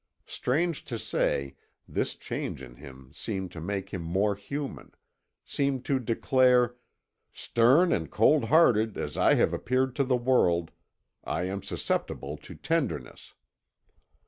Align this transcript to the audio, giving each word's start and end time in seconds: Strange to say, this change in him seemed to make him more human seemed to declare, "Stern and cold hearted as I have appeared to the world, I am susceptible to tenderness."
Strange 0.25 0.83
to 0.83 0.97
say, 0.97 1.53
this 1.87 2.15
change 2.15 2.63
in 2.63 2.77
him 2.77 3.11
seemed 3.13 3.51
to 3.51 3.61
make 3.61 3.89
him 3.91 4.01
more 4.01 4.33
human 4.33 4.91
seemed 5.45 5.85
to 5.85 5.99
declare, 5.99 6.75
"Stern 7.33 7.93
and 7.93 8.09
cold 8.09 8.45
hearted 8.45 8.97
as 8.97 9.15
I 9.15 9.35
have 9.35 9.53
appeared 9.53 9.95
to 9.97 10.03
the 10.03 10.17
world, 10.17 10.71
I 11.23 11.43
am 11.43 11.61
susceptible 11.61 12.35
to 12.37 12.55
tenderness." 12.55 13.35